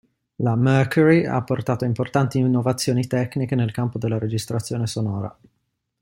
La 0.37 0.55
Mercury 0.55 1.25
ha 1.27 1.43
portato 1.43 1.85
importanti 1.85 2.39
innovazioni 2.39 3.05
tecniche 3.05 3.53
nel 3.53 3.71
campo 3.71 3.99
della 3.99 4.17
registrazione 4.17 4.87
sonora. 4.87 5.37